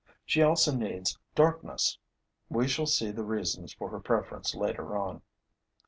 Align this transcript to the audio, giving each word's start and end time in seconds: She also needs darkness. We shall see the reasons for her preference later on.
She 0.25 0.41
also 0.41 0.73
needs 0.73 1.19
darkness. 1.35 1.99
We 2.49 2.67
shall 2.67 2.87
see 2.87 3.11
the 3.11 3.21
reasons 3.23 3.71
for 3.73 3.89
her 3.89 3.99
preference 3.99 4.55
later 4.55 4.97
on. 4.97 5.21